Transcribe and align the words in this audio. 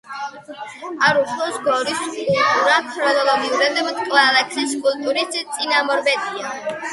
არუხლოს 1.09 1.59
გორის 1.67 1.99
კულტურა 2.07 2.77
ქრონოლოგიურად 2.87 3.77
მტკვარ-არაქსის 3.89 4.75
კულტურის 4.87 5.37
წინამორბედია. 5.39 6.57